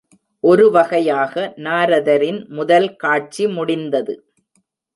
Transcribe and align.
ஒருவகையாக 0.43 1.43
நாரதரின் 1.57 2.41
முதல் 2.49 2.89
காட்சி 2.95 3.47
முடிந்தது. 3.47 4.15